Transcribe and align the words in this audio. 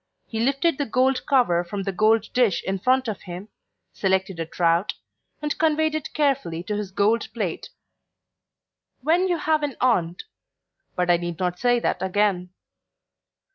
He 0.25 0.39
lifted 0.39 0.79
the 0.79 0.87
gold 0.87 1.27
cover 1.27 1.63
from 1.63 1.83
the 1.83 1.91
gold 1.91 2.33
dish 2.33 2.63
in 2.63 2.79
front 2.79 3.07
of 3.07 3.21
him, 3.21 3.49
selected 3.93 4.39
a 4.39 4.47
trout, 4.47 4.93
and 5.43 5.55
conveyed 5.59 5.93
it 5.93 6.11
carefully 6.15 6.63
to 6.63 6.75
his 6.75 6.89
gold 6.89 7.27
plate. 7.35 7.69
When 9.01 9.27
you 9.27 9.37
have 9.37 9.61
an 9.61 9.75
aunt 9.79 10.23
But 10.95 11.11
I 11.11 11.17
need 11.17 11.37
not 11.37 11.59
say 11.59 11.79
that 11.81 12.01
again. 12.01 12.49